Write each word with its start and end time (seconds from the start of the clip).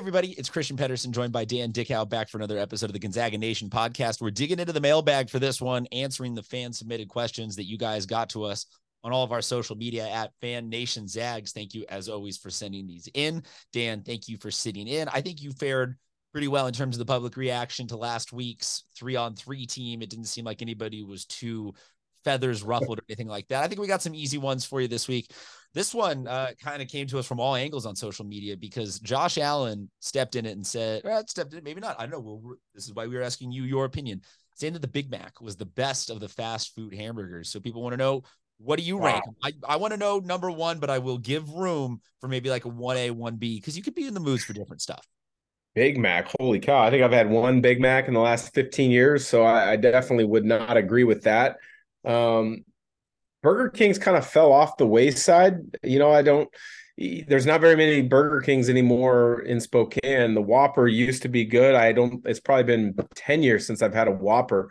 everybody, 0.00 0.30
it's 0.38 0.48
Christian 0.48 0.78
Pedersen 0.78 1.12
joined 1.12 1.30
by 1.30 1.44
Dan 1.44 1.72
Dickau 1.72 2.06
back 2.06 2.30
for 2.30 2.38
another 2.38 2.56
episode 2.56 2.86
of 2.86 2.94
the 2.94 2.98
Gonzaga 2.98 3.36
Nation 3.36 3.68
podcast. 3.68 4.22
We're 4.22 4.30
digging 4.30 4.58
into 4.58 4.72
the 4.72 4.80
mailbag 4.80 5.28
for 5.28 5.38
this 5.38 5.60
one, 5.60 5.86
answering 5.92 6.34
the 6.34 6.42
fan 6.42 6.72
submitted 6.72 7.06
questions 7.06 7.54
that 7.56 7.66
you 7.66 7.76
guys 7.76 8.06
got 8.06 8.30
to 8.30 8.44
us 8.44 8.64
on 9.04 9.12
all 9.12 9.24
of 9.24 9.30
our 9.30 9.42
social 9.42 9.76
media 9.76 10.08
at 10.08 10.32
Fan 10.40 10.70
Nation 10.70 11.06
Zags. 11.06 11.52
Thank 11.52 11.74
you, 11.74 11.84
as 11.90 12.08
always, 12.08 12.38
for 12.38 12.48
sending 12.48 12.86
these 12.86 13.10
in. 13.12 13.42
Dan, 13.74 14.02
thank 14.02 14.26
you 14.26 14.38
for 14.38 14.50
sitting 14.50 14.88
in. 14.88 15.06
I 15.08 15.20
think 15.20 15.42
you 15.42 15.52
fared 15.52 15.98
pretty 16.32 16.48
well 16.48 16.66
in 16.66 16.72
terms 16.72 16.96
of 16.96 17.00
the 17.00 17.12
public 17.12 17.36
reaction 17.36 17.86
to 17.88 17.98
last 17.98 18.32
week's 18.32 18.84
three 18.96 19.16
on 19.16 19.34
three 19.36 19.66
team. 19.66 20.00
It 20.00 20.08
didn't 20.08 20.28
seem 20.28 20.46
like 20.46 20.62
anybody 20.62 21.02
was 21.02 21.26
too 21.26 21.74
feathers 22.24 22.62
ruffled 22.62 23.00
or 23.00 23.04
anything 23.10 23.28
like 23.28 23.48
that. 23.48 23.62
I 23.62 23.68
think 23.68 23.82
we 23.82 23.86
got 23.86 24.00
some 24.00 24.14
easy 24.14 24.38
ones 24.38 24.64
for 24.64 24.80
you 24.80 24.88
this 24.88 25.08
week. 25.08 25.30
This 25.72 25.94
one 25.94 26.26
uh, 26.26 26.50
kind 26.60 26.82
of 26.82 26.88
came 26.88 27.06
to 27.08 27.18
us 27.18 27.26
from 27.26 27.38
all 27.38 27.54
angles 27.54 27.86
on 27.86 27.94
social 27.94 28.24
media 28.24 28.56
because 28.56 28.98
Josh 28.98 29.38
Allen 29.38 29.88
stepped 30.00 30.34
in 30.34 30.44
it 30.44 30.52
and 30.52 30.66
said, 30.66 31.02
well, 31.04 31.24
stepped 31.26 31.54
in 31.54 31.62
maybe 31.62 31.80
not. 31.80 31.96
I 31.98 32.06
don't 32.06 32.10
know. 32.10 32.20
Well, 32.20 32.56
this 32.74 32.86
is 32.86 32.94
why 32.94 33.06
we 33.06 33.16
were 33.16 33.22
asking 33.22 33.52
you 33.52 33.62
your 33.62 33.84
opinion. 33.84 34.22
Saying 34.56 34.72
that 34.72 34.82
the 34.82 34.88
Big 34.88 35.10
Mac 35.10 35.40
was 35.40 35.56
the 35.56 35.64
best 35.64 36.10
of 36.10 36.20
the 36.20 36.28
fast 36.28 36.74
food 36.74 36.92
hamburgers. 36.92 37.50
So 37.50 37.60
people 37.60 37.82
want 37.82 37.92
to 37.92 37.96
know 37.96 38.24
what 38.58 38.78
do 38.78 38.84
you 38.84 38.98
wow. 38.98 39.06
rank? 39.06 39.24
I, 39.42 39.52
I 39.66 39.76
want 39.76 39.92
to 39.94 39.96
know 39.96 40.18
number 40.18 40.50
one, 40.50 40.80
but 40.80 40.90
I 40.90 40.98
will 40.98 41.18
give 41.18 41.48
room 41.50 42.00
for 42.20 42.28
maybe 42.28 42.50
like 42.50 42.66
a 42.66 42.70
1A, 42.70 43.12
1B, 43.12 43.56
because 43.56 43.76
you 43.76 43.82
could 43.82 43.94
be 43.94 44.06
in 44.06 44.12
the 44.12 44.20
moods 44.20 44.44
for 44.44 44.52
different 44.52 44.82
stuff. 44.82 45.06
Big 45.74 45.98
Mac, 45.98 46.28
holy 46.38 46.58
cow. 46.58 46.82
I 46.82 46.90
think 46.90 47.02
I've 47.02 47.12
had 47.12 47.30
one 47.30 47.60
Big 47.60 47.80
Mac 47.80 48.08
in 48.08 48.14
the 48.14 48.20
last 48.20 48.52
15 48.54 48.90
years. 48.90 49.26
So 49.26 49.44
I, 49.44 49.72
I 49.72 49.76
definitely 49.76 50.24
would 50.24 50.44
not 50.44 50.76
agree 50.76 51.04
with 51.04 51.22
that. 51.22 51.56
Um, 52.04 52.64
Burger 53.42 53.70
King's 53.70 53.98
kind 53.98 54.16
of 54.16 54.26
fell 54.26 54.52
off 54.52 54.76
the 54.76 54.86
wayside. 54.86 55.58
You 55.82 55.98
know, 55.98 56.12
I 56.12 56.22
don't, 56.22 56.48
there's 56.96 57.46
not 57.46 57.60
very 57.60 57.76
many 57.76 58.02
Burger 58.02 58.40
Kings 58.40 58.68
anymore 58.68 59.40
in 59.42 59.60
Spokane. 59.60 60.34
The 60.34 60.42
Whopper 60.42 60.86
used 60.86 61.22
to 61.22 61.28
be 61.28 61.44
good. 61.44 61.74
I 61.74 61.92
don't, 61.92 62.22
it's 62.26 62.40
probably 62.40 62.64
been 62.64 62.94
10 63.14 63.42
years 63.42 63.66
since 63.66 63.80
I've 63.82 63.94
had 63.94 64.08
a 64.08 64.12
Whopper. 64.12 64.70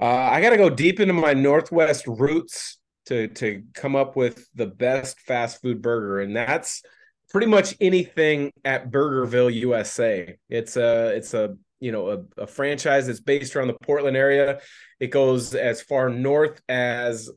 Uh, 0.00 0.06
I 0.06 0.40
got 0.40 0.50
to 0.50 0.56
go 0.56 0.70
deep 0.70 1.00
into 1.00 1.12
my 1.12 1.34
Northwest 1.34 2.06
roots 2.06 2.78
to 3.06 3.28
to 3.28 3.62
come 3.74 3.96
up 3.96 4.16
with 4.16 4.48
the 4.54 4.66
best 4.66 5.20
fast 5.20 5.60
food 5.60 5.82
burger, 5.82 6.20
and 6.20 6.36
that's 6.36 6.82
pretty 7.30 7.46
much 7.46 7.74
anything 7.80 8.52
at 8.64 8.90
Burgerville, 8.90 9.52
USA. 9.52 10.36
It's 10.48 10.76
a 10.76 11.08
it's 11.16 11.34
a 11.34 11.56
you 11.80 11.92
know 11.92 12.10
a, 12.10 12.42
a 12.42 12.46
franchise 12.46 13.06
that's 13.06 13.20
based 13.20 13.56
around 13.56 13.68
the 13.68 13.76
Portland 13.82 14.16
area. 14.16 14.60
It 15.00 15.08
goes 15.08 15.54
as 15.54 15.82
far 15.82 16.08
north 16.08 16.60
as 16.68 17.30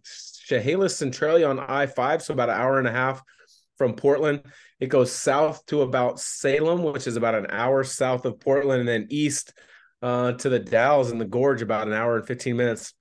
Chehalis 0.46 0.98
Centralia 0.98 1.48
on 1.48 1.60
I 1.60 1.88
five, 1.88 2.22
so 2.22 2.34
about 2.34 2.50
an 2.50 2.56
hour 2.56 2.78
and 2.78 2.88
a 2.88 2.92
half 2.92 3.22
from 3.78 3.94
Portland. 3.94 4.44
It 4.80 4.88
goes 4.88 5.12
south 5.12 5.66
to 5.68 5.82
about 5.82 6.20
Salem, 6.20 6.84
which 6.84 7.08
is 7.08 7.18
about 7.18 7.36
an 7.36 7.48
hour 7.50 7.84
south 7.84 8.26
of 8.26 8.40
Portland, 8.40 8.82
and 8.82 8.88
then 8.88 9.08
east 9.10 9.54
uh, 10.02 10.34
to 10.34 10.50
the 10.50 10.60
Dalles 10.60 11.12
and 11.12 11.20
the 11.20 11.26
Gorge, 11.26 11.62
about 11.62 11.88
an 11.88 11.94
hour 11.94 12.18
and 12.18 12.28
15 12.28 12.56
minutes. 12.56 12.94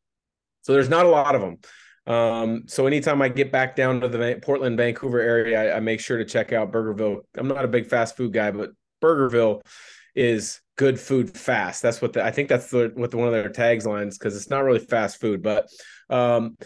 So 0.62 0.72
there's 0.72 0.88
not 0.88 1.04
a 1.04 1.10
lot 1.10 1.34
of 1.34 1.42
them. 1.42 1.58
Um, 2.06 2.62
so 2.66 2.86
anytime 2.86 3.22
I 3.22 3.28
get 3.28 3.52
back 3.52 3.76
down 3.76 4.00
to 4.00 4.08
the 4.08 4.38
Portland, 4.42 4.76
Vancouver 4.76 5.20
area, 5.20 5.72
I, 5.72 5.76
I, 5.76 5.80
make 5.80 6.00
sure 6.00 6.18
to 6.18 6.24
check 6.24 6.52
out 6.52 6.70
Burgerville. 6.70 7.20
I'm 7.34 7.48
not 7.48 7.64
a 7.64 7.68
big 7.68 7.86
fast 7.86 8.14
food 8.14 8.34
guy, 8.34 8.50
but 8.50 8.70
Burgerville 9.02 9.62
is 10.14 10.60
good 10.76 11.00
food 11.00 11.30
fast. 11.30 11.80
That's 11.80 12.02
what 12.02 12.12
the, 12.12 12.22
I 12.22 12.30
think 12.30 12.50
that's 12.50 12.68
the, 12.68 12.92
what 12.94 13.10
the, 13.10 13.16
one 13.16 13.28
of 13.28 13.32
their 13.32 13.48
tags 13.48 13.86
lines 13.86 14.18
because 14.18 14.36
it's 14.36 14.50
not 14.50 14.64
really 14.64 14.80
fast 14.80 15.18
food, 15.18 15.42
but 15.42 15.68
um, 16.10 16.56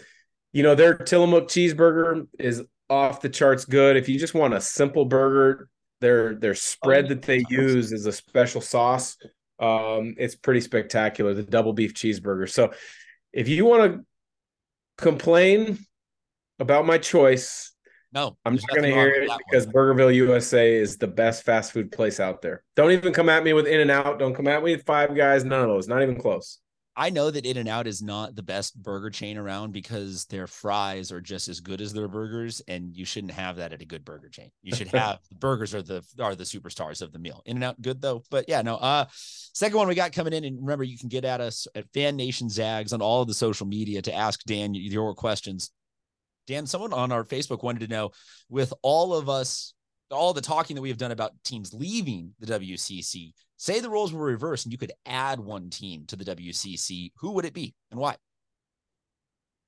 you 0.53 0.63
know 0.63 0.75
their 0.75 0.95
Tillamook 0.95 1.47
cheeseburger 1.47 2.27
is 2.37 2.63
off 2.89 3.21
the 3.21 3.29
charts 3.29 3.65
good. 3.65 3.97
If 3.97 4.09
you 4.09 4.19
just 4.19 4.33
want 4.33 4.53
a 4.53 4.61
simple 4.61 5.05
burger, 5.05 5.69
their 6.01 6.35
their 6.35 6.55
spread 6.55 7.09
that 7.09 7.21
they 7.21 7.43
use 7.49 7.91
is 7.91 8.05
a 8.05 8.11
special 8.11 8.61
sauce. 8.61 9.17
Um, 9.59 10.15
it's 10.17 10.35
pretty 10.35 10.61
spectacular. 10.61 11.33
The 11.33 11.43
double 11.43 11.73
beef 11.73 11.93
cheeseburger. 11.93 12.49
So 12.49 12.73
if 13.33 13.47
you 13.47 13.65
want 13.65 13.93
to 13.93 14.05
complain 14.97 15.77
about 16.59 16.85
my 16.85 16.97
choice. 16.97 17.71
No, 18.11 18.37
I'm 18.43 18.55
just 18.55 18.67
going 18.69 18.83
to 18.83 18.91
hear 18.91 19.09
it 19.09 19.29
because 19.49 19.67
one. 19.67 19.75
Burgerville 19.75 20.15
USA 20.15 20.73
is 20.73 20.97
the 20.97 21.07
best 21.07 21.43
fast 21.43 21.71
food 21.71 21.91
place 21.91 22.19
out 22.19 22.41
there. 22.41 22.63
Don't 22.75 22.91
even 22.91 23.13
come 23.13 23.29
at 23.29 23.43
me 23.43 23.53
with 23.53 23.67
In 23.67 23.81
and 23.81 23.91
Out. 23.91 24.17
Don't 24.17 24.33
come 24.33 24.47
at 24.47 24.63
me 24.63 24.75
with 24.75 24.85
Five 24.85 25.15
Guys. 25.15 25.45
None 25.45 25.61
of 25.61 25.67
those. 25.67 25.87
Not 25.87 26.01
even 26.01 26.19
close. 26.19 26.59
I 26.99 27.11
know 27.11 27.31
that 27.31 27.45
In 27.45 27.55
and 27.55 27.69
Out 27.69 27.87
is 27.87 28.01
not 28.01 28.35
the 28.35 28.43
best 28.43 28.75
burger 28.75 29.09
chain 29.09 29.37
around 29.37 29.71
because 29.71 30.25
their 30.25 30.47
fries 30.47 31.13
are 31.13 31.21
just 31.21 31.47
as 31.47 31.61
good 31.61 31.79
as 31.79 31.93
their 31.93 32.09
burgers, 32.09 32.61
and 32.67 32.93
you 32.93 33.05
shouldn't 33.05 33.31
have 33.31 33.55
that 33.55 33.71
at 33.71 33.81
a 33.81 33.85
good 33.85 34.03
burger 34.03 34.27
chain. 34.27 34.51
You 34.61 34.75
should 34.75 34.87
have 34.93 35.19
the 35.29 35.35
burgers 35.35 35.73
are 35.73 35.81
the 35.81 36.03
are 36.19 36.35
the 36.35 36.43
superstars 36.43 37.01
of 37.01 37.13
the 37.13 37.19
meal. 37.19 37.41
In 37.45 37.55
and 37.55 37.63
Out 37.63 37.81
good 37.81 38.01
though, 38.01 38.23
but 38.29 38.49
yeah, 38.49 38.61
no. 38.61 38.75
Uh, 38.75 39.05
second 39.13 39.77
one 39.77 39.87
we 39.87 39.95
got 39.95 40.11
coming 40.11 40.33
in, 40.33 40.43
and 40.43 40.59
remember 40.59 40.83
you 40.83 40.97
can 40.97 41.07
get 41.07 41.23
at 41.23 41.39
us 41.39 41.69
at 41.73 41.89
Fan 41.93 42.17
Nation 42.17 42.49
Zags 42.49 42.91
on 42.91 43.01
all 43.01 43.21
of 43.21 43.29
the 43.29 43.33
social 43.33 43.65
media 43.65 44.01
to 44.01 44.13
ask 44.13 44.43
Dan 44.43 44.73
your 44.73 45.15
questions. 45.15 45.71
Dan, 46.47 46.67
someone 46.67 46.91
on 46.91 47.13
our 47.13 47.23
Facebook 47.23 47.63
wanted 47.63 47.79
to 47.79 47.87
know 47.87 48.11
with 48.49 48.73
all 48.81 49.13
of 49.13 49.29
us 49.29 49.73
all 50.11 50.33
the 50.33 50.41
talking 50.41 50.75
that 50.75 50.81
we 50.81 50.89
have 50.89 50.97
done 50.97 51.11
about 51.11 51.31
teams 51.45 51.73
leaving 51.73 52.33
the 52.39 52.59
WCC, 52.59 53.31
say 53.59 53.81
the 53.81 53.89
roles 53.89 54.13
were 54.13 54.25
reversed 54.25 54.65
and 54.65 54.71
you 54.71 54.77
could 54.77 54.93
add 55.05 55.39
one 55.39 55.69
team 55.69 56.05
to 56.07 56.15
the 56.15 56.23
WCC, 56.23 57.11
who 57.17 57.33
would 57.33 57.45
it 57.45 57.53
be 57.53 57.75
and 57.91 57.99
why? 57.99 58.15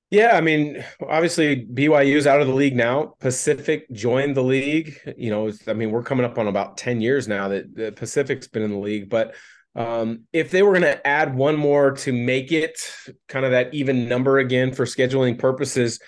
Yeah, 0.09 0.31
I 0.35 0.41
mean, 0.41 0.83
obviously 1.07 1.65
BYU 1.65 2.15
is 2.15 2.27
out 2.27 2.41
of 2.41 2.47
the 2.47 2.53
league 2.53 2.75
now. 2.75 3.15
Pacific 3.19 3.89
joined 3.91 4.35
the 4.35 4.43
league. 4.43 4.97
You 5.17 5.29
know, 5.29 5.51
I 5.67 5.73
mean, 5.73 5.91
we're 5.91 6.03
coming 6.03 6.25
up 6.25 6.37
on 6.37 6.47
about 6.47 6.77
10 6.77 7.01
years 7.01 7.27
now 7.27 7.49
that 7.49 7.75
the 7.75 7.91
Pacific's 7.91 8.47
been 8.47 8.63
in 8.63 8.71
the 8.71 8.79
league, 8.79 9.09
but 9.09 9.35
um, 9.75 10.23
if 10.33 10.51
they 10.51 10.63
were 10.63 10.71
going 10.71 10.81
to 10.81 11.07
add 11.07 11.35
one 11.35 11.55
more 11.55 11.91
to 11.91 12.11
make 12.11 12.51
it 12.51 12.79
kind 13.29 13.45
of 13.45 13.51
that 13.51 13.73
even 13.73 14.09
number 14.09 14.39
again 14.39 14.73
for 14.73 14.85
scheduling 14.85 15.37
purposes, 15.39 15.99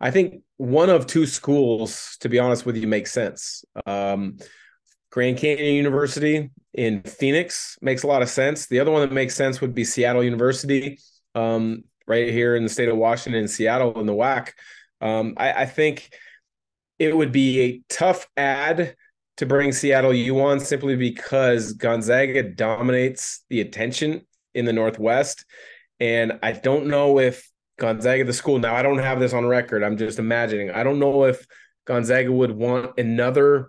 I 0.00 0.10
think 0.10 0.42
one 0.56 0.90
of 0.90 1.06
two 1.06 1.26
schools, 1.26 2.16
to 2.20 2.28
be 2.28 2.40
honest 2.40 2.66
with 2.66 2.76
you, 2.76 2.88
makes 2.88 3.12
sense. 3.12 3.64
Um, 3.86 4.38
Grand 5.12 5.36
Canyon 5.36 5.74
University 5.74 6.50
in 6.72 7.02
Phoenix 7.02 7.78
makes 7.82 8.02
a 8.02 8.06
lot 8.06 8.22
of 8.22 8.30
sense. 8.30 8.66
The 8.66 8.80
other 8.80 8.90
one 8.90 9.02
that 9.02 9.12
makes 9.12 9.34
sense 9.34 9.60
would 9.60 9.74
be 9.74 9.84
Seattle 9.84 10.24
University, 10.24 10.98
um, 11.34 11.84
right 12.06 12.32
here 12.32 12.56
in 12.56 12.62
the 12.62 12.70
state 12.70 12.88
of 12.88 12.96
Washington, 12.96 13.46
Seattle 13.46 14.00
in 14.00 14.06
the 14.06 14.14
WAC. 14.14 14.52
Um, 15.02 15.34
I, 15.36 15.52
I, 15.52 15.66
think 15.66 16.14
it 16.98 17.14
would 17.14 17.30
be 17.30 17.60
a 17.60 17.82
tough 17.92 18.26
ad 18.36 18.96
to 19.36 19.46
bring 19.46 19.72
Seattle 19.72 20.14
U 20.14 20.40
on 20.40 20.60
simply 20.60 20.96
because 20.96 21.72
Gonzaga 21.74 22.42
dominates 22.42 23.44
the 23.50 23.60
attention 23.60 24.26
in 24.54 24.64
the 24.64 24.72
Northwest. 24.72 25.44
And 26.00 26.38
I 26.42 26.52
don't 26.52 26.86
know 26.86 27.18
if 27.18 27.50
Gonzaga, 27.78 28.24
the 28.24 28.32
school. 28.32 28.58
Now, 28.58 28.74
I 28.74 28.82
don't 28.82 28.98
have 28.98 29.20
this 29.20 29.32
on 29.32 29.44
record. 29.44 29.82
I'm 29.82 29.96
just 29.96 30.18
imagining. 30.18 30.70
I 30.70 30.84
don't 30.84 30.98
know 30.98 31.24
if 31.24 31.46
Gonzaga 31.84 32.30
would 32.30 32.52
want 32.52 32.98
another 32.98 33.68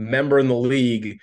member 0.00 0.38
in 0.38 0.48
the 0.48 0.54
league 0.54 1.18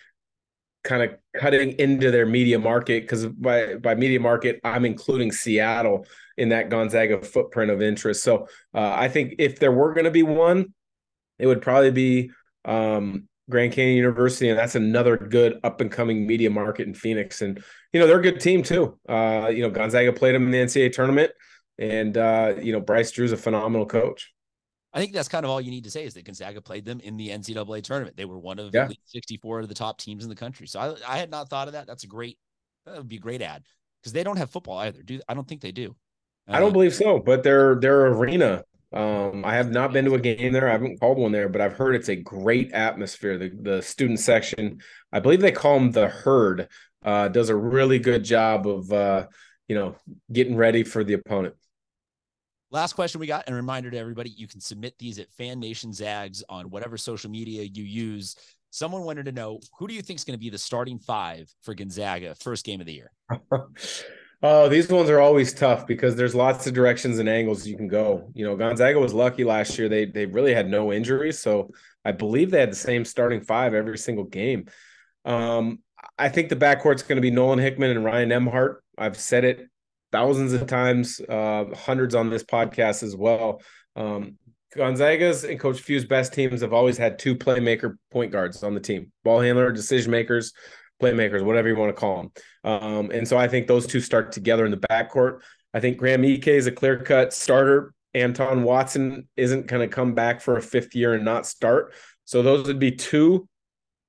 kind 0.84 1.04
of 1.04 1.18
cutting 1.36 1.72
into 1.74 2.12
their 2.12 2.26
media 2.26 2.58
market 2.58 3.04
because 3.04 3.26
by 3.26 3.76
by 3.76 3.96
media 3.96 4.20
market 4.20 4.60
I'm 4.64 4.86
including 4.86 5.32
Seattle 5.32 6.06
in 6.38 6.50
that 6.50 6.70
Gonzaga 6.70 7.22
footprint 7.22 7.72
of 7.72 7.82
interest. 7.82 8.24
So 8.24 8.48
uh, 8.74 8.94
I 8.96 9.10
think 9.10 9.36
if 9.40 9.60
there 9.60 9.72
were 9.72 9.94
going 9.94 10.06
to 10.06 10.12
be 10.12 10.24
one, 10.24 10.74
it 11.40 11.48
would 11.48 11.62
probably 11.62 11.92
be 11.92 12.32
um, 12.64 13.28
Grand 13.50 13.74
Canyon 13.74 13.98
University, 13.98 14.50
and 14.50 14.58
that's 14.58 14.76
another 14.76 15.18
good 15.18 15.60
up 15.64 15.82
and 15.82 15.92
coming 15.92 16.28
media 16.28 16.50
market 16.50 16.88
in 16.88 16.94
Phoenix. 16.94 17.42
And 17.42 17.62
you 17.92 18.00
know 18.00 18.08
they're 18.08 18.20
a 18.20 18.24
good 18.24 18.40
team 18.40 18.64
too. 18.64 18.98
Uh, 19.10 19.52
you 19.54 19.64
know 19.64 19.70
Gonzaga 19.70 20.14
played 20.14 20.36
them 20.36 20.46
in 20.46 20.52
the 20.52 20.60
NCAA 20.60 20.94
tournament. 20.94 21.32
And 21.80 22.18
uh, 22.18 22.56
you 22.62 22.72
know, 22.72 22.80
Bryce 22.80 23.12
Drew's 23.12 23.32
a 23.32 23.38
phenomenal 23.38 23.86
coach. 23.86 24.34
I 24.94 25.00
think 25.00 25.14
that's 25.14 25.28
kind 25.28 25.46
of 25.46 25.52
all 25.52 25.62
you 25.62 25.72
need 25.72 25.84
to 25.84 25.92
say 25.92 26.06
is 26.06 26.14
that 26.14 26.26
Gonzaga 26.26 26.62
played 26.62 26.86
them 26.86 27.00
in 27.02 27.18
the 27.18 27.30
NCAA 27.30 27.84
tournament. 27.84 28.16
They 28.16 28.26
were 28.26 28.40
one 28.40 28.58
of 28.58 28.74
yeah. 28.74 28.88
64 29.06 29.60
of 29.60 29.70
the 29.70 29.76
top 29.76 30.00
teams 30.00 30.24
in 30.24 30.30
the 30.30 30.36
country. 30.36 30.66
So 30.68 30.80
I, 30.80 31.16
I 31.16 31.18
had 31.18 31.30
not 31.30 31.50
thought 31.50 31.68
of 31.68 31.74
that. 31.74 31.88
That's 31.88 32.04
a 32.04 32.08
great, 32.08 32.38
that 32.86 32.98
would 32.98 33.10
be 33.10 33.18
a 33.18 33.20
great 33.20 33.42
ad 33.42 33.64
because 34.02 34.14
they 34.14 34.24
don't 34.24 34.38
have 34.38 34.50
football 34.50 34.78
either. 34.78 35.02
Do 35.04 35.20
I 35.28 35.34
don't 35.34 35.48
think 35.48 35.62
they 35.62 35.72
do. 35.72 35.96
Uh, 36.48 36.54
I 36.54 36.60
don't 36.60 36.70
uh, 36.70 36.74
believe 36.74 36.96
so, 36.96 37.20
but 37.20 37.44
their 37.44 37.76
their 37.76 38.08
arena. 38.08 38.64
Um, 38.94 39.44
I 39.44 39.56
have 39.56 39.70
not 39.70 39.92
been 39.92 40.06
to 40.06 40.16
a 40.16 40.20
game 40.20 40.54
there. 40.54 40.70
I 40.70 40.72
haven't 40.72 41.00
called 41.00 41.18
one 41.18 41.34
there, 41.34 41.50
but 41.50 41.60
I've 41.60 41.74
heard 41.74 41.96
it's 41.96 42.08
a 42.08 42.16
great 42.16 42.72
atmosphere. 42.72 43.38
The 43.38 43.50
the 43.50 43.82
student 43.82 44.20
section, 44.20 44.80
I 45.12 45.20
believe 45.20 45.42
they 45.42 45.52
call 45.52 45.78
them 45.78 45.92
the 45.92 46.08
herd, 46.08 46.70
uh, 47.04 47.28
does 47.28 47.50
a 47.50 47.56
really 47.56 48.00
good 48.00 48.24
job 48.24 48.66
of 48.66 48.92
uh, 48.92 49.28
you 49.68 49.76
know 49.76 49.96
getting 50.32 50.56
ready 50.56 50.84
for 50.84 51.04
the 51.04 51.14
opponent. 51.14 51.56
Last 52.78 52.94
question 52.94 53.20
we 53.20 53.26
got, 53.26 53.46
and 53.48 53.56
a 53.56 53.58
reminder 53.58 53.90
to 53.90 53.98
everybody: 53.98 54.30
you 54.30 54.48
can 54.48 54.62
submit 54.62 54.94
these 55.00 55.18
at 55.18 55.32
Fan 55.32 55.60
Nation 55.60 55.92
Zags 55.92 56.44
on 56.48 56.70
whatever 56.70 56.96
social 56.96 57.28
media 57.28 57.64
you 57.64 57.84
use. 57.84 58.36
Someone 58.70 59.02
wanted 59.02 59.26
to 59.26 59.32
know 59.32 59.60
who 59.80 59.88
do 59.88 59.96
you 59.96 60.04
think 60.04 60.20
is 60.20 60.24
going 60.24 60.38
to 60.38 60.40
be 60.40 60.52
the 60.52 60.60
starting 60.60 61.00
five 61.00 61.52
for 61.64 61.74
Gonzaga 61.74 62.36
first 62.36 62.64
game 62.64 62.80
of 62.80 62.86
the 62.86 62.94
year. 62.94 63.12
oh, 64.44 64.70
these 64.70 64.90
ones 64.90 65.10
are 65.10 65.20
always 65.20 65.56
tough 65.56 65.88
because 65.88 66.16
there's 66.16 66.36
lots 66.36 66.68
of 66.68 66.76
directions 66.76 67.18
and 67.18 67.28
angles 67.28 67.66
you 67.66 67.76
can 67.76 67.88
go. 67.88 68.30
You 68.36 68.46
know, 68.46 68.56
Gonzaga 68.56 69.00
was 69.00 69.12
lucky 69.12 69.44
last 69.44 69.80
year; 69.80 69.90
they 69.90 70.06
they 70.06 70.28
really 70.28 70.54
had 70.54 70.70
no 70.70 70.94
injuries, 70.94 71.40
so 71.40 71.72
I 72.06 72.12
believe 72.12 72.52
they 72.52 72.60
had 72.60 72.72
the 72.72 72.76
same 72.76 73.06
starting 73.06 73.42
five 73.42 73.74
every 73.74 73.98
single 73.98 74.26
game. 74.26 74.68
Um, 75.26 75.80
I 76.16 76.30
think 76.30 76.50
the 76.50 76.56
backcourt's 76.56 77.02
going 77.02 77.16
to 77.16 77.24
be 77.24 77.32
Nolan 77.32 77.58
Hickman 77.58 77.90
and 77.90 78.06
Ryan 78.06 78.30
Nembhard. 78.30 78.76
I've 79.00 79.18
said 79.18 79.46
it 79.46 79.68
thousands 80.12 80.54
of 80.54 80.68
times, 80.68 81.20
uh, 81.28 81.66
hundreds 81.76 82.16
on 82.16 82.30
this 82.30 82.44
podcast 82.44 83.04
as 83.04 83.16
well. 83.16 83.62
Um, 83.96 84.38
Gonzaga's 84.76 85.44
and 85.44 85.60
Coach 85.60 85.80
Few's 85.80 86.06
best 86.06 86.34
teams 86.34 86.62
have 86.62 86.74
always 86.74 86.98
had 86.98 87.18
two 87.18 87.36
playmaker 87.36 87.96
point 88.12 88.32
guards 88.32 88.64
on 88.64 88.74
the 88.74 88.80
team, 88.80 89.12
ball 89.24 89.40
handler, 89.40 89.72
decision 89.72 90.12
makers, 90.12 90.54
playmakers, 91.02 91.44
whatever 91.44 91.68
you 91.68 91.76
want 91.76 91.90
to 91.90 92.00
call 92.00 92.18
them. 92.18 92.32
Um, 92.64 93.12
and 93.12 93.28
so 93.28 93.38
I 93.38 93.48
think 93.48 93.68
those 93.68 93.88
two 93.88 94.00
start 94.00 94.32
together 94.32 94.66
in 94.66 94.72
the 94.72 94.78
backcourt. 94.78 95.40
I 95.74 95.80
think 95.80 95.98
Graham 95.98 96.24
Ike 96.24 96.48
is 96.48 96.68
a 96.68 96.72
clear 96.72 96.98
cut 96.98 97.34
starter. 97.34 97.94
Anton 98.14 98.64
Watson 98.64 99.28
isn't 99.36 99.68
going 99.68 99.88
to 99.88 99.94
come 99.94 100.14
back 100.14 100.42
for 100.42 100.58
a 100.58 100.62
fifth 100.62 100.96
year 100.96 101.14
and 101.14 101.24
not 101.24 101.46
start. 101.46 101.94
So 102.26 102.42
those 102.42 102.68
would 102.68 102.80
be 102.80 102.92
two 102.92 103.48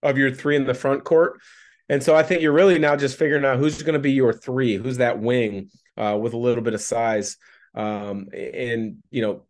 of 0.03 0.17
your 0.17 0.31
three 0.31 0.57
in 0.57 0.65
the 0.65 0.75
front 0.75 1.05
court. 1.05 1.41
And 1.89 2.03
so 2.03 2.15
I 2.15 2.23
think 2.23 2.43
you're 2.43 2.53
really 2.53 2.79
now 2.79 2.97
just 2.97 3.19
figuring 3.19 3.45
out 3.45 3.59
who's 3.59 3.83
going 3.83 3.95
to 3.95 3.99
be 3.99 4.13
your 4.13 4.33
three, 4.33 4.77
who's 4.77 4.99
that 4.99 5.21
wing 5.21 5.71
uh, 5.99 6.17
with 6.17 6.33
a 6.33 6.39
little 6.39 6.63
bit 6.63 6.75
of 6.75 6.81
size. 6.81 7.37
Um, 7.75 8.29
and, 8.33 9.03
you 9.11 9.23
know, 9.23 9.43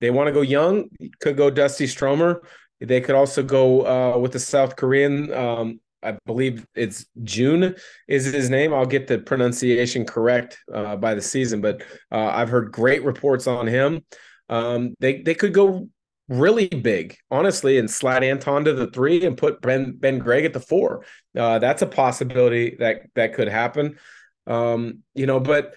they 0.00 0.10
want 0.10 0.28
to 0.28 0.32
go 0.32 0.42
young, 0.42 0.88
could 1.20 1.36
go 1.36 1.50
Dusty 1.50 1.86
Stromer. 1.86 2.42
They 2.80 3.00
could 3.00 3.14
also 3.14 3.42
go 3.42 3.86
uh, 3.86 4.18
with 4.18 4.32
the 4.32 4.40
South 4.40 4.76
Korean. 4.76 5.32
Um, 5.32 5.80
I 6.02 6.18
believe 6.26 6.66
it's 6.74 7.06
June 7.22 7.76
is 8.08 8.24
his 8.24 8.50
name. 8.50 8.74
I'll 8.74 8.86
get 8.86 9.06
the 9.06 9.18
pronunciation 9.18 10.04
correct 10.04 10.58
uh, 10.74 10.96
by 10.96 11.14
the 11.14 11.22
season, 11.22 11.60
but 11.60 11.82
uh, 12.10 12.26
I've 12.26 12.48
heard 12.48 12.72
great 12.72 13.04
reports 13.04 13.46
on 13.46 13.68
him. 13.68 14.04
Um, 14.48 14.94
they 14.98 15.22
they 15.22 15.34
could 15.34 15.54
go 15.54 15.88
really 16.28 16.68
big, 16.68 17.16
honestly, 17.30 17.78
and 17.78 17.90
slide 17.90 18.24
Anton 18.24 18.64
to 18.64 18.72
the 18.72 18.88
three 18.88 19.24
and 19.24 19.36
put 19.36 19.60
Ben 19.60 19.92
Ben 19.92 20.18
Gregg 20.18 20.44
at 20.44 20.52
the 20.52 20.60
four. 20.60 21.04
Uh, 21.36 21.58
that's 21.58 21.82
a 21.82 21.86
possibility 21.86 22.76
that 22.78 23.02
that 23.14 23.34
could 23.34 23.48
happen. 23.48 23.98
Um, 24.46 25.00
you 25.14 25.26
know, 25.26 25.40
but 25.40 25.74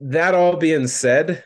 that 0.00 0.34
all 0.34 0.56
being 0.56 0.86
said, 0.86 1.44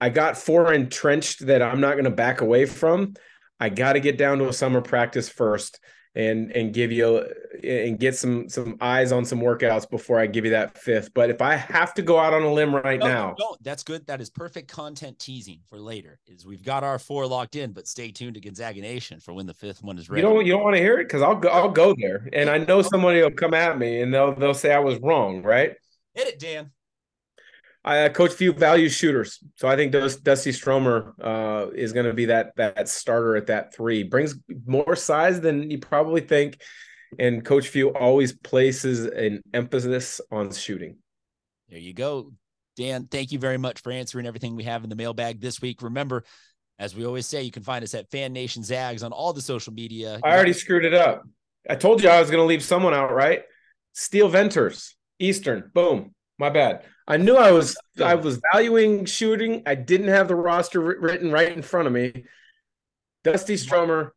I 0.00 0.10
got 0.10 0.38
four 0.38 0.72
entrenched 0.72 1.46
that 1.46 1.62
I'm 1.62 1.80
not 1.80 1.94
going 1.94 2.04
to 2.04 2.10
back 2.10 2.40
away 2.40 2.66
from. 2.66 3.14
I 3.60 3.68
got 3.68 3.94
to 3.94 4.00
get 4.00 4.18
down 4.18 4.38
to 4.38 4.48
a 4.48 4.52
summer 4.52 4.80
practice 4.80 5.28
first 5.28 5.80
and 6.18 6.50
and 6.50 6.74
give 6.74 6.90
you 6.90 7.24
and 7.62 7.98
get 7.98 8.16
some 8.16 8.48
some 8.48 8.76
eyes 8.80 9.12
on 9.12 9.24
some 9.24 9.40
workouts 9.40 9.88
before 9.88 10.18
I 10.18 10.26
give 10.26 10.44
you 10.44 10.50
that 10.50 10.76
fifth. 10.76 11.14
But 11.14 11.30
if 11.30 11.40
I 11.40 11.54
have 11.54 11.94
to 11.94 12.02
go 12.02 12.18
out 12.18 12.34
on 12.34 12.42
a 12.42 12.52
limb 12.52 12.74
right 12.74 12.98
no, 12.98 13.06
now, 13.06 13.36
no, 13.38 13.56
that's 13.62 13.84
good. 13.84 14.04
That 14.08 14.20
is 14.20 14.28
perfect 14.28 14.68
content 14.68 15.18
teasing 15.20 15.60
for 15.68 15.78
later. 15.78 16.18
Is 16.26 16.44
we've 16.44 16.64
got 16.64 16.82
our 16.82 16.98
four 16.98 17.26
locked 17.26 17.54
in, 17.54 17.72
but 17.72 17.86
stay 17.86 18.10
tuned 18.10 18.34
to 18.34 18.40
Gonzaga 18.40 18.80
Nation 18.80 19.20
for 19.20 19.32
when 19.32 19.46
the 19.46 19.54
fifth 19.54 19.82
one 19.82 19.96
is 19.96 20.10
ready. 20.10 20.20
You 20.20 20.28
don't 20.28 20.44
you 20.44 20.52
don't 20.52 20.64
want 20.64 20.76
to 20.76 20.82
hear 20.82 20.98
it 20.98 21.04
because 21.04 21.22
I'll 21.22 21.36
go 21.36 21.48
I'll 21.48 21.70
go 21.70 21.94
there, 21.96 22.28
and 22.32 22.50
I 22.50 22.58
know 22.58 22.82
somebody 22.82 23.22
will 23.22 23.30
come 23.30 23.54
at 23.54 23.78
me 23.78 24.02
and 24.02 24.12
they'll 24.12 24.34
they'll 24.34 24.54
say 24.54 24.74
I 24.74 24.80
was 24.80 24.98
wrong, 24.98 25.42
right? 25.42 25.74
Hit 26.14 26.26
it, 26.26 26.40
Dan. 26.40 26.72
I 27.84 28.04
uh, 28.04 28.08
coach 28.08 28.32
few 28.32 28.52
value 28.52 28.88
shooters, 28.88 29.38
so 29.54 29.68
I 29.68 29.76
think 29.76 29.92
Dusty 29.92 30.52
Stromer 30.52 31.14
uh, 31.22 31.70
is 31.74 31.92
going 31.92 32.06
to 32.06 32.12
be 32.12 32.26
that 32.26 32.54
that 32.56 32.88
starter 32.88 33.36
at 33.36 33.46
that 33.46 33.74
three. 33.74 34.02
Brings 34.02 34.34
more 34.66 34.96
size 34.96 35.40
than 35.40 35.70
you 35.70 35.78
probably 35.78 36.20
think, 36.20 36.60
and 37.18 37.44
Coach 37.44 37.68
Few 37.68 37.90
always 37.94 38.32
places 38.32 39.06
an 39.06 39.42
emphasis 39.54 40.20
on 40.30 40.52
shooting. 40.52 40.96
There 41.68 41.78
you 41.78 41.94
go, 41.94 42.32
Dan. 42.76 43.06
Thank 43.10 43.30
you 43.32 43.38
very 43.38 43.58
much 43.58 43.80
for 43.80 43.92
answering 43.92 44.26
everything 44.26 44.56
we 44.56 44.64
have 44.64 44.82
in 44.82 44.90
the 44.90 44.96
mailbag 44.96 45.40
this 45.40 45.62
week. 45.62 45.80
Remember, 45.80 46.24
as 46.78 46.96
we 46.96 47.06
always 47.06 47.26
say, 47.26 47.42
you 47.42 47.50
can 47.50 47.62
find 47.62 47.84
us 47.84 47.94
at 47.94 48.10
Fan 48.10 48.32
Nation 48.32 48.62
Zags 48.64 49.02
on 49.02 49.12
all 49.12 49.32
the 49.32 49.40
social 49.40 49.72
media. 49.72 50.20
I 50.24 50.32
already 50.34 50.52
screwed 50.52 50.84
it 50.84 50.94
up. 50.94 51.22
I 51.68 51.74
told 51.74 52.02
you 52.02 52.08
I 52.08 52.20
was 52.20 52.30
going 52.30 52.42
to 52.42 52.46
leave 52.46 52.62
someone 52.62 52.94
out, 52.94 53.12
right? 53.12 53.42
Steele 53.92 54.28
Venters, 54.28 54.96
Eastern. 55.18 55.70
Boom. 55.74 56.14
My 56.38 56.50
bad. 56.50 56.84
I 57.06 57.16
knew 57.16 57.36
I 57.36 57.52
was 57.52 57.76
I 58.02 58.14
was 58.14 58.40
valuing 58.52 59.04
shooting. 59.06 59.62
I 59.66 59.74
didn't 59.74 60.08
have 60.08 60.28
the 60.28 60.36
roster 60.36 60.80
written 60.80 61.32
right 61.32 61.50
in 61.50 61.62
front 61.62 61.86
of 61.86 61.92
me. 61.92 62.24
Dusty 63.24 63.56
Stromer 63.56 64.14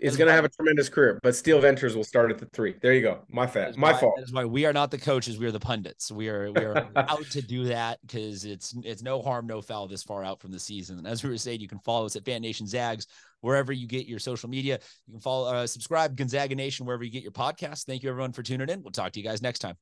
is 0.00 0.16
going 0.16 0.28
to 0.28 0.32
have 0.32 0.44
a 0.44 0.48
tremendous 0.48 0.88
career, 0.88 1.18
but 1.22 1.34
Steele 1.34 1.60
Venters 1.60 1.96
will 1.96 2.04
start 2.04 2.30
at 2.30 2.38
the 2.38 2.46
three. 2.46 2.76
There 2.80 2.92
you 2.92 3.02
go. 3.02 3.24
My 3.28 3.46
fat, 3.46 3.76
my 3.76 3.92
why, 3.92 3.98
fault. 3.98 4.14
That's 4.16 4.32
why 4.32 4.44
we 4.44 4.64
are 4.64 4.72
not 4.72 4.90
the 4.90 4.98
coaches. 4.98 5.38
We 5.38 5.46
are 5.46 5.50
the 5.50 5.60
pundits. 5.60 6.10
We 6.10 6.28
are 6.28 6.52
we 6.52 6.64
are 6.64 6.88
out 6.96 7.24
to 7.32 7.42
do 7.42 7.64
that 7.64 7.98
because 8.06 8.44
it's 8.44 8.74
it's 8.84 9.02
no 9.02 9.20
harm, 9.20 9.46
no 9.46 9.60
foul 9.60 9.88
this 9.88 10.04
far 10.04 10.24
out 10.24 10.40
from 10.40 10.52
the 10.52 10.60
season. 10.60 10.98
And 10.98 11.06
as 11.06 11.22
we 11.24 11.30
were 11.30 11.36
saying, 11.36 11.60
you 11.60 11.68
can 11.68 11.80
follow 11.80 12.06
us 12.06 12.16
at 12.16 12.24
Fan 12.24 12.42
Nation 12.42 12.66
Zags 12.66 13.06
wherever 13.40 13.72
you 13.72 13.86
get 13.86 14.06
your 14.06 14.20
social 14.20 14.48
media. 14.48 14.78
You 15.06 15.14
can 15.14 15.20
follow, 15.20 15.52
uh, 15.52 15.66
subscribe 15.66 16.16
Gonzaga 16.16 16.54
Nation 16.54 16.86
wherever 16.86 17.04
you 17.04 17.10
get 17.10 17.22
your 17.22 17.32
podcast. 17.32 17.84
Thank 17.84 18.02
you 18.02 18.08
everyone 18.08 18.32
for 18.32 18.42
tuning 18.42 18.68
in. 18.68 18.82
We'll 18.82 18.92
talk 18.92 19.12
to 19.12 19.20
you 19.20 19.26
guys 19.26 19.42
next 19.42 19.58
time. 19.58 19.76